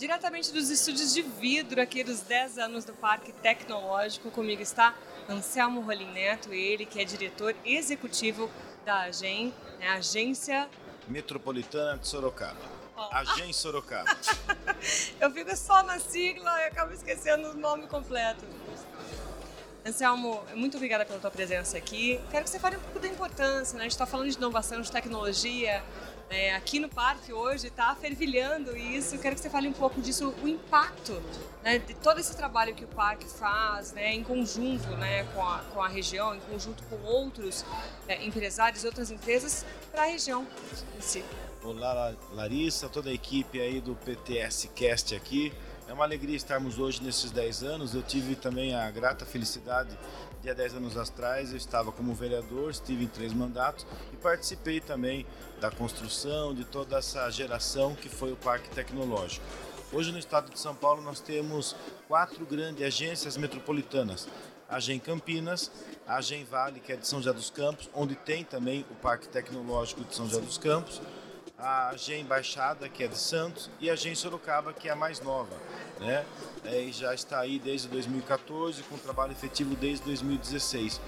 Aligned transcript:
Diretamente 0.00 0.50
dos 0.50 0.70
estúdios 0.70 1.12
de 1.12 1.20
vidro 1.20 1.78
aqui 1.78 2.02
dos 2.02 2.20
10 2.22 2.56
anos 2.56 2.86
do 2.86 2.94
Parque 2.94 3.32
Tecnológico, 3.32 4.30
comigo 4.30 4.62
está 4.62 4.94
Anselmo 5.28 5.82
Rolim 5.82 6.10
Neto, 6.10 6.54
ele 6.54 6.86
que 6.86 6.98
é 6.98 7.04
diretor 7.04 7.54
executivo 7.66 8.50
da 8.82 9.00
AGEM, 9.02 9.52
né, 9.78 9.88
Agência 9.88 10.70
Metropolitana 11.06 11.98
de 11.98 12.08
Sorocaba. 12.08 12.56
AGEM 13.12 13.52
Sorocaba. 13.52 14.16
Eu 15.20 15.30
fico 15.32 15.54
só 15.54 15.82
na 15.82 15.98
sigla 15.98 16.50
e 16.62 16.64
acabo 16.64 16.94
esquecendo 16.94 17.50
o 17.50 17.54
nome 17.54 17.86
completo. 17.86 18.46
Anselmo, 19.84 20.42
muito 20.54 20.78
obrigada 20.78 21.04
pela 21.04 21.18
tua 21.18 21.30
presença 21.30 21.76
aqui. 21.76 22.18
Quero 22.30 22.44
que 22.44 22.50
você 22.50 22.58
fale 22.58 22.78
um 22.78 22.80
pouco 22.80 23.00
da 23.00 23.08
importância, 23.08 23.76
né? 23.76 23.80
A 23.80 23.84
gente 23.84 23.92
está 23.92 24.06
falando 24.06 24.30
de 24.30 24.36
inovação, 24.38 24.80
de 24.80 24.90
tecnologia. 24.90 25.84
É, 26.30 26.54
aqui 26.54 26.78
no 26.78 26.88
parque 26.88 27.32
hoje 27.32 27.66
está 27.66 27.92
fervilhando 27.96 28.76
isso. 28.76 29.18
Quero 29.18 29.34
que 29.34 29.40
você 29.40 29.50
fale 29.50 29.66
um 29.66 29.72
pouco 29.72 30.00
disso, 30.00 30.32
o 30.40 30.46
impacto 30.46 31.20
né, 31.60 31.80
de 31.80 31.92
todo 31.94 32.20
esse 32.20 32.36
trabalho 32.36 32.72
que 32.72 32.84
o 32.84 32.88
parque 32.88 33.26
faz, 33.26 33.92
né, 33.92 34.14
em 34.14 34.22
conjunto 34.22 34.88
né, 34.90 35.24
com, 35.34 35.42
a, 35.42 35.58
com 35.74 35.82
a 35.82 35.88
região, 35.88 36.32
em 36.32 36.40
conjunto 36.40 36.84
com 36.84 36.96
outros 37.02 37.64
é, 38.06 38.24
empresários 38.24 38.84
outras 38.84 39.10
empresas 39.10 39.66
para 39.90 40.02
a 40.02 40.06
região 40.06 40.46
em 40.96 41.00
si. 41.00 41.24
Olá, 41.64 42.14
Larissa, 42.32 42.88
toda 42.88 43.10
a 43.10 43.12
equipe 43.12 43.60
aí 43.60 43.80
do 43.80 43.96
PTS 43.96 44.68
Cast 44.68 45.16
aqui. 45.16 45.52
É 45.90 45.92
uma 45.92 46.04
alegria 46.04 46.36
estarmos 46.36 46.78
hoje 46.78 47.02
nesses 47.02 47.32
10 47.32 47.64
anos. 47.64 47.94
Eu 47.96 48.02
tive 48.04 48.36
também 48.36 48.76
a 48.76 48.88
grata 48.92 49.26
felicidade 49.26 49.98
de 50.40 50.48
há 50.48 50.54
10 50.54 50.74
anos 50.74 50.96
atrás, 50.96 51.50
eu 51.50 51.56
estava 51.56 51.90
como 51.90 52.14
vereador, 52.14 52.70
estive 52.70 53.02
em 53.02 53.08
três 53.08 53.32
mandatos 53.32 53.84
e 54.12 54.16
participei 54.16 54.80
também 54.80 55.26
da 55.60 55.68
construção 55.68 56.54
de 56.54 56.64
toda 56.64 56.96
essa 56.96 57.28
geração 57.30 57.96
que 57.96 58.08
foi 58.08 58.30
o 58.30 58.36
Parque 58.36 58.70
Tecnológico. 58.70 59.44
Hoje 59.92 60.12
no 60.12 60.18
estado 60.20 60.48
de 60.52 60.60
São 60.60 60.76
Paulo 60.76 61.02
nós 61.02 61.18
temos 61.18 61.74
quatro 62.06 62.46
grandes 62.46 62.86
agências 62.86 63.36
metropolitanas. 63.36 64.28
A 64.68 64.76
Agem 64.76 65.00
Campinas, 65.00 65.72
a 66.06 66.18
Agem 66.18 66.44
Vale, 66.44 66.78
que 66.78 66.92
é 66.92 66.96
de 66.96 67.04
São 67.04 67.18
José 67.18 67.32
dos 67.32 67.50
Campos, 67.50 67.90
onde 67.92 68.14
tem 68.14 68.44
também 68.44 68.86
o 68.92 68.94
Parque 68.94 69.28
Tecnológico 69.28 70.04
de 70.04 70.14
São 70.14 70.28
José 70.28 70.40
dos 70.40 70.56
Campos, 70.56 71.02
a 71.62 71.94
Gen 71.96 72.24
Baixada, 72.24 72.88
que 72.88 73.04
é 73.04 73.08
de 73.08 73.18
Santos, 73.18 73.70
e 73.78 73.90
a 73.90 73.96
Gen 73.96 74.14
Sorocaba, 74.14 74.72
que 74.72 74.88
é 74.88 74.92
a 74.92 74.96
mais 74.96 75.20
nova. 75.20 75.54
Né? 75.98 76.24
É, 76.64 76.80
e 76.82 76.92
já 76.92 77.14
está 77.14 77.40
aí 77.40 77.58
desde 77.58 77.88
2014, 77.88 78.82
com 78.84 78.96
trabalho 78.96 79.32
efetivo 79.32 79.74
desde 79.76 80.04
2016. 80.04 81.00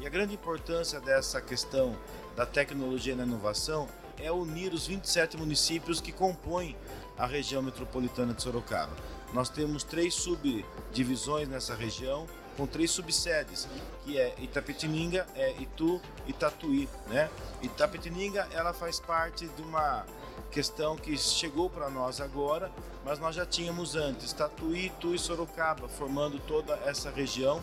E 0.00 0.06
a 0.06 0.10
grande 0.10 0.34
importância 0.34 1.00
dessa 1.00 1.40
questão 1.40 1.96
da 2.36 2.46
tecnologia 2.46 3.16
da 3.16 3.24
inovação 3.24 3.88
é 4.18 4.30
unir 4.30 4.72
os 4.72 4.86
27 4.86 5.36
municípios 5.36 6.00
que 6.00 6.12
compõem 6.12 6.76
a 7.16 7.26
região 7.26 7.62
metropolitana 7.62 8.34
de 8.34 8.42
Sorocaba. 8.42 8.94
Nós 9.32 9.48
temos 9.48 9.84
três 9.84 10.14
subdivisões 10.14 11.48
nessa 11.48 11.74
região, 11.74 12.26
com 12.56 12.66
três 12.66 12.90
subsedes, 12.90 13.68
que 14.04 14.18
é 14.18 14.34
Itapetininga, 14.38 15.26
é 15.34 15.52
Itu 15.60 16.00
e 16.26 16.32
Tatuí, 16.32 16.88
né? 17.08 17.28
Itapetininga, 17.62 18.48
ela 18.52 18.72
faz 18.72 18.98
parte 18.98 19.46
de 19.48 19.62
uma 19.62 20.06
questão 20.50 20.96
que 20.96 21.16
chegou 21.18 21.68
para 21.68 21.90
nós 21.90 22.20
agora, 22.20 22.72
mas 23.04 23.18
nós 23.18 23.34
já 23.34 23.44
tínhamos 23.44 23.94
antes 23.94 24.32
Tatuí, 24.32 24.86
Itu 24.86 25.14
e 25.14 25.18
Sorocaba, 25.18 25.86
formando 25.88 26.38
toda 26.38 26.74
essa 26.86 27.10
região. 27.10 27.62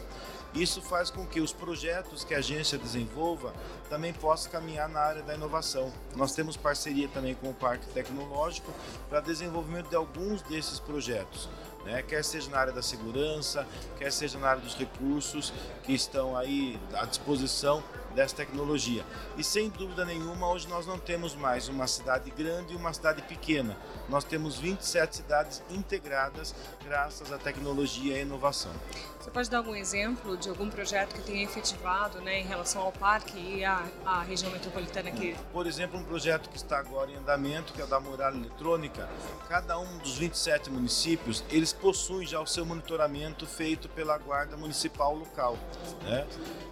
Isso 0.53 0.83
faz 0.83 1.09
com 1.09 1.25
que 1.25 1.41
os 1.41 1.51
projetos 1.51 2.23
que 2.23 2.35
a 2.35 2.37
agência 2.37 2.77
desenvolva 2.77 3.53
também 3.89 4.13
possam 4.13 4.51
caminhar 4.51 4.87
na 4.87 4.99
área 4.99 5.23
da 5.23 5.33
inovação. 5.33 5.91
Nós 6.15 6.33
temos 6.33 6.55
parceria 6.55 7.07
também 7.07 7.33
com 7.33 7.49
o 7.49 7.53
Parque 7.53 7.87
Tecnológico 7.87 8.71
para 9.09 9.19
desenvolvimento 9.19 9.89
de 9.89 9.95
alguns 9.95 10.43
desses 10.43 10.79
projetos 10.79 11.49
né? 11.85 12.01
quer 12.01 12.23
seja 12.23 12.49
na 12.49 12.59
área 12.59 12.73
da 12.73 12.81
segurança, 12.81 13.67
quer 13.97 14.11
seja 14.11 14.37
na 14.37 14.49
área 14.49 14.61
dos 14.61 14.75
recursos 14.75 15.53
que 15.83 15.93
estão 15.93 16.35
aí 16.35 16.79
à 16.93 17.05
disposição 17.05 17.83
dessa 18.13 18.35
tecnologia. 18.35 19.03
E 19.37 19.43
sem 19.43 19.69
dúvida 19.69 20.05
nenhuma, 20.05 20.47
hoje 20.49 20.67
nós 20.67 20.85
não 20.85 20.97
temos 20.97 21.35
mais 21.35 21.67
uma 21.67 21.87
cidade 21.87 22.29
grande 22.31 22.73
e 22.73 22.75
uma 22.75 22.93
cidade 22.93 23.21
pequena. 23.23 23.75
Nós 24.07 24.23
temos 24.23 24.57
27 24.57 25.15
cidades 25.15 25.63
integradas 25.69 26.53
graças 26.83 27.31
à 27.31 27.37
tecnologia 27.37 28.13
e 28.13 28.19
à 28.19 28.21
inovação. 28.21 28.71
Você 29.19 29.31
pode 29.31 29.49
dar 29.49 29.59
algum 29.59 29.75
exemplo 29.75 30.37
de 30.37 30.49
algum 30.49 30.69
projeto 30.69 31.15
que 31.15 31.21
tenha 31.21 31.43
efetivado 31.43 32.19
né, 32.21 32.41
em 32.41 32.45
relação 32.45 32.81
ao 32.81 32.91
parque 32.91 33.37
e 33.37 33.63
à, 33.63 33.83
à 34.05 34.21
região 34.21 34.51
metropolitana 34.51 35.09
aqui? 35.09 35.35
Por 35.51 35.65
exemplo, 35.65 35.97
um 35.97 36.03
projeto 36.03 36.49
que 36.49 36.57
está 36.57 36.77
agora 36.77 37.09
em 37.09 37.15
andamento, 37.15 37.73
que 37.73 37.81
é 37.81 37.85
o 37.85 37.87
da 37.87 37.99
muralha 37.99 38.35
eletrônica. 38.35 39.09
Cada 39.47 39.79
um 39.79 39.97
dos 39.99 40.17
27 40.17 40.69
municípios, 40.69 41.43
eles 41.49 41.72
possuem 41.73 42.25
já 42.25 42.39
o 42.39 42.47
seu 42.47 42.65
monitoramento 42.65 43.45
feito 43.45 43.89
pela 43.89 44.17
guarda 44.17 44.55
municipal 44.55 45.15
local. 45.15 45.57
Né? 46.03 46.27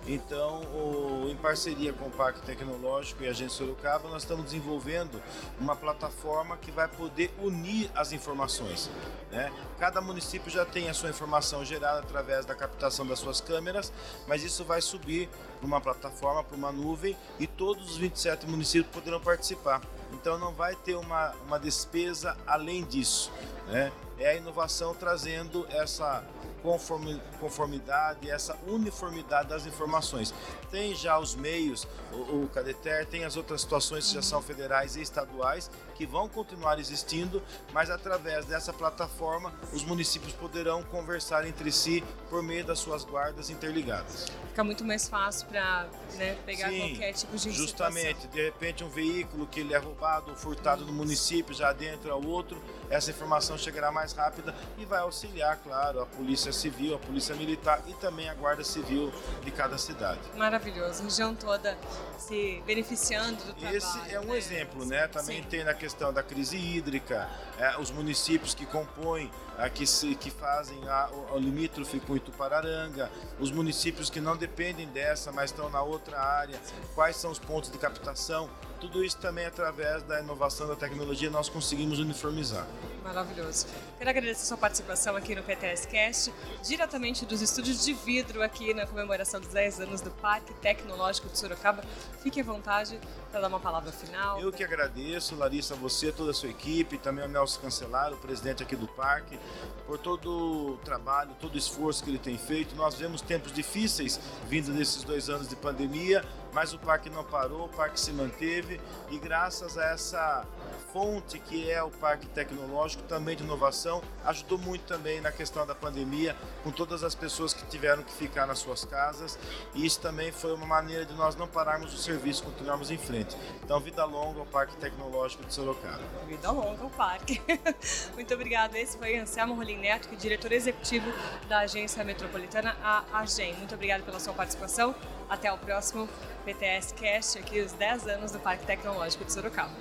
Então, 0.07 0.62
o, 0.73 1.28
em 1.29 1.35
parceria 1.35 1.94
com 1.94 2.06
o 2.06 2.12
Parque 2.12 2.41
Tecnológico 2.41 3.23
e 3.23 3.28
a 3.28 3.31
Agência 3.31 3.57
Sorocaba, 3.57 4.09
nós 4.09 4.23
estamos 4.23 4.45
desenvolvendo 4.45 5.22
uma 5.59 5.75
plataforma 5.75 6.57
que 6.57 6.72
vai 6.72 6.88
poder 6.88 7.34
unir 7.39 7.89
as 7.95 8.12
informações. 8.12 8.89
Né? 9.31 9.51
Cada 9.79 10.01
município 10.01 10.50
já 10.50 10.66
tem 10.66 10.89
a 10.89 10.94
sua 10.94 11.09
informação 11.09 11.63
gerada 11.63 12.00
através 12.00 12.45
da 12.45 12.56
captação 12.56 13.06
das 13.06 13.19
suas 13.19 13.41
câmeras, 13.41 13.91
mas 14.28 14.44
isso 14.44 14.63
vai 14.63 14.81
subir 14.81 15.29
para 15.59 15.68
uma 15.68 15.79
plataforma, 15.79 16.44
para 16.44 16.57
uma 16.57 16.72
nuvem 16.72 17.16
e 17.39 17.45
todos 17.45 17.91
os 17.91 17.97
27 17.97 18.47
municípios 18.47 18.94
poderão 18.94 19.19
participar. 19.19 19.81
Então 20.13 20.38
não 20.38 20.53
vai 20.53 20.75
ter 20.75 20.95
uma, 20.95 21.31
uma 21.45 21.59
despesa 21.59 22.35
além 22.45 22.83
disso. 22.83 23.31
Né? 23.68 23.91
É 24.21 24.29
a 24.29 24.35
inovação 24.35 24.93
trazendo 24.93 25.65
essa 25.71 26.23
conformidade, 26.61 28.29
essa 28.29 28.57
uniformidade 28.67 29.49
das 29.49 29.66
informações. 29.66 30.33
Tem 30.69 30.95
já 30.95 31.19
os 31.19 31.35
meios, 31.35 31.88
o, 32.11 32.44
o 32.44 32.49
Cadeter, 32.53 33.05
tem 33.05 33.23
as 33.23 33.35
outras 33.35 33.61
situações 33.61 34.07
que 34.07 34.13
já 34.16 34.22
são 34.22 34.41
federais 34.41 34.95
e 34.95 35.01
estaduais, 35.01 35.69
que 35.95 36.05
vão 36.05 36.27
continuar 36.27 36.79
existindo, 36.79 37.44
mas 37.73 37.89
através 37.89 38.45
dessa 38.45 38.73
plataforma 38.73 39.53
os 39.71 39.83
municípios 39.83 40.33
poderão 40.33 40.83
conversar 40.83 41.45
entre 41.47 41.71
si 41.71 42.03
por 42.29 42.41
meio 42.41 42.66
das 42.66 42.79
suas 42.79 43.03
guardas 43.03 43.50
interligadas. 43.50 44.27
Fica 44.47 44.63
muito 44.63 44.83
mais 44.83 45.07
fácil 45.07 45.47
para 45.47 45.88
né, 46.16 46.38
pegar 46.45 46.69
Sim, 46.69 46.89
qualquer 46.89 47.13
tipo 47.13 47.38
de 47.38 47.51
Justamente, 47.51 48.07
situação. 48.07 48.31
de 48.31 48.44
repente 48.44 48.83
um 48.83 48.89
veículo 48.89 49.47
que 49.47 49.59
ele 49.59 49.73
é 49.73 49.77
roubado 49.77 50.31
ou 50.31 50.35
furtado 50.35 50.85
no 50.85 50.91
município, 50.91 51.53
já 51.53 51.71
dentro 51.71 52.11
ao 52.11 52.23
outro, 52.23 52.61
essa 52.89 53.11
informação 53.11 53.57
chegará 53.57 53.91
mais 53.91 54.13
rápida 54.13 54.55
e 54.77 54.85
vai 54.85 55.00
auxiliar, 55.00 55.57
claro, 55.57 56.01
a 56.01 56.05
polícia 56.05 56.50
Polícia 56.51 56.72
Civil, 56.72 56.95
a 56.95 57.00
Polícia 57.00 57.35
Militar 57.35 57.81
e 57.88 57.94
também 57.94 58.29
a 58.29 58.34
Guarda 58.34 58.63
Civil 58.63 59.12
de 59.44 59.51
cada 59.51 59.78
cidade. 59.78 60.19
Maravilhoso, 60.35 61.01
a 61.01 61.03
região 61.06 61.34
toda 61.34 61.78
se 62.17 62.62
beneficiando 62.66 63.44
do 63.44 63.53
trabalho. 63.53 63.78
Esse 63.78 64.13
é 64.13 64.19
um 64.19 64.25
né? 64.25 64.38
exemplo, 64.38 64.85
né? 64.85 65.07
Também 65.07 65.41
Sim. 65.41 65.50
tem 65.50 65.63
na 65.63 65.73
questão 65.73 66.12
da 66.12 66.22
crise 66.22 66.57
hídrica, 66.57 67.29
é, 67.57 67.78
os 67.79 67.89
municípios 67.89 68.53
que 68.53 68.66
compõem, 68.66 69.31
é, 69.57 69.69
que, 69.69 69.88
se, 69.88 70.16
que 70.16 70.29
fazem 70.29 70.78
a, 70.88 71.09
o, 71.12 71.35
o 71.35 71.39
limítrofe 71.39 72.00
com 72.01 72.16
Itupararanga, 72.16 73.09
os 73.39 73.51
municípios 73.51 74.09
que 74.09 74.19
não 74.19 74.35
dependem 74.35 74.88
dessa, 74.88 75.31
mas 75.31 75.51
estão 75.51 75.69
na 75.69 75.81
outra 75.81 76.19
área, 76.19 76.59
quais 76.94 77.16
são 77.16 77.31
os 77.31 77.39
pontos 77.39 77.72
de 77.72 77.78
captação, 77.78 78.50
tudo 78.79 79.03
isso 79.03 79.18
também 79.18 79.45
através 79.45 80.03
da 80.03 80.19
inovação 80.19 80.68
da 80.68 80.75
tecnologia 80.75 81.29
nós 81.29 81.47
conseguimos 81.47 82.00
uniformizar. 82.00 82.66
Maravilhoso. 83.03 83.66
Quero 83.97 84.09
agradecer 84.09 84.45
sua 84.45 84.57
participação 84.57 85.16
aqui 85.16 85.34
no 85.34 85.41
PTS 85.41 85.88
Cast, 85.88 86.34
diretamente 86.63 87.25
dos 87.25 87.41
estúdios 87.41 87.84
de 87.84 87.94
vidro 87.94 88.44
aqui 88.44 88.73
na 88.75 88.85
comemoração 88.85 89.39
dos 89.39 89.50
10 89.50 89.81
anos 89.81 90.01
do 90.01 90.12
Parque 90.12 90.53
Tecnológico 90.56 91.28
de 91.28 91.38
Sorocaba. 91.38 91.84
Fique 92.22 92.39
à 92.41 92.44
vontade 92.44 93.00
para 93.31 93.41
dar 93.41 93.47
uma 93.47 93.59
palavra 93.59 93.91
final. 93.91 94.39
Eu 94.39 94.51
que 94.51 94.63
agradeço, 94.63 95.35
Larissa, 95.35 95.73
você, 95.75 96.12
toda 96.12 96.29
a 96.29 96.34
sua 96.34 96.50
equipe, 96.50 96.97
também 97.00 97.23
ao 97.23 97.29
Nelson 97.29 97.62
Cancelar, 97.62 98.13
o 98.13 98.17
presidente 98.17 98.62
aqui 98.62 98.75
do 98.75 98.88
parque, 98.88 99.39
por 99.88 99.97
todo 99.97 100.74
o 100.74 100.77
trabalho, 100.77 101.31
todo 101.39 101.56
o 101.56 101.57
esforço 101.57 102.03
que 102.03 102.09
ele 102.12 102.19
tem 102.19 102.38
feito. 102.38 102.75
Nós 102.75 102.95
vemos 102.95 103.21
tempos 103.21 103.51
difíceis 103.51 104.19
vindo 104.48 104.71
desses 104.74 105.03
dois 105.03 105.27
anos 105.27 105.48
de 105.48 105.56
pandemia, 105.56 106.24
mas 106.53 106.71
o 106.71 106.77
parque 106.77 107.09
não 107.09 107.24
parou, 107.24 107.65
o 107.65 107.69
parque 107.69 108.00
se 108.00 108.12
manteve 108.12 108.80
e 109.09 109.18
graças 109.18 109.77
a 109.77 109.86
essa 109.86 110.45
fonte 110.91 111.39
que 111.39 111.69
é 111.69 111.81
o 111.81 111.89
Parque 111.89 112.27
Tecnológico, 112.27 113.03
também 113.03 113.35
de 113.35 113.43
inovação, 113.43 114.01
ajudou 114.25 114.57
muito 114.57 114.83
também 114.83 115.21
na 115.21 115.31
questão 115.31 115.65
da 115.65 115.73
pandemia, 115.73 116.35
com 116.63 116.71
todas 116.71 117.03
as 117.03 117.15
pessoas 117.15 117.53
que 117.53 117.65
tiveram 117.65 118.03
que 118.03 118.11
ficar 118.11 118.45
nas 118.45 118.59
suas 118.59 118.83
casas, 118.85 119.38
e 119.73 119.85
isso 119.85 119.99
também 119.99 120.31
foi 120.31 120.53
uma 120.53 120.65
maneira 120.65 121.05
de 121.05 121.13
nós 121.13 121.35
não 121.35 121.47
pararmos 121.47 121.93
o 121.93 121.97
serviço, 121.97 122.43
continuarmos 122.43 122.91
em 122.91 122.97
frente. 122.97 123.35
Então, 123.63 123.79
vida 123.79 124.03
longa 124.05 124.39
ao 124.39 124.45
Parque 124.45 124.75
Tecnológico 124.77 125.45
de 125.45 125.53
Sorocaba. 125.53 126.01
Vida 126.27 126.51
longa 126.51 126.83
ao 126.83 126.89
parque. 126.89 127.41
muito 128.13 128.33
obrigado. 128.33 128.75
Esse 128.75 128.97
foi 128.97 129.17
Anselmo 129.17 129.53
Rolim 129.53 129.77
Neto, 129.77 130.09
que 130.09 130.15
é 130.15 130.17
diretor 130.17 130.51
executivo 130.51 131.11
da 131.47 131.59
Agência 131.59 132.03
Metropolitana, 132.03 132.75
a 132.83 133.19
AGEM. 133.19 133.55
Muito 133.55 133.75
obrigado 133.75 134.03
pela 134.03 134.19
sua 134.19 134.33
participação. 134.33 134.93
Até 135.29 135.51
o 135.51 135.57
próximo 135.57 136.09
PTS 136.43 136.93
Cast, 136.93 137.39
aqui 137.39 137.61
os 137.61 137.71
10 137.73 138.07
anos 138.07 138.31
do 138.31 138.39
Parque 138.39 138.65
Tecnológico 138.65 139.23
de 139.23 139.31
Sorocaba. 139.31 139.71